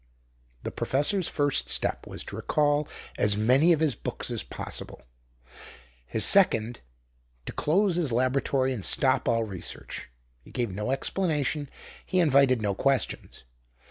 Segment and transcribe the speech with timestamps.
[0.63, 2.87] The professor's first step was to recall
[3.19, 5.03] as many of his books as possible;
[6.07, 6.79] his second
[7.45, 10.09] to close his laboratory and stop all research.
[10.43, 11.69] He gave no explanation,
[12.03, 13.43] he invited no questions.